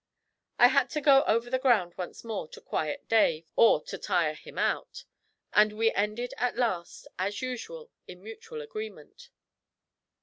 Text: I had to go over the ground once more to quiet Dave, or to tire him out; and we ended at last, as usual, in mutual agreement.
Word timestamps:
I 0.57 0.69
had 0.69 0.89
to 0.93 0.99
go 0.99 1.21
over 1.27 1.51
the 1.51 1.59
ground 1.59 1.93
once 1.95 2.23
more 2.23 2.47
to 2.47 2.59
quiet 2.59 3.07
Dave, 3.07 3.51
or 3.55 3.83
to 3.83 3.99
tire 3.99 4.33
him 4.33 4.57
out; 4.57 5.03
and 5.53 5.73
we 5.73 5.91
ended 5.93 6.33
at 6.39 6.57
last, 6.57 7.07
as 7.19 7.43
usual, 7.43 7.91
in 8.07 8.23
mutual 8.23 8.61
agreement. 8.63 9.29